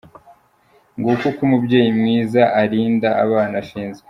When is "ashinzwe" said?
3.63-3.99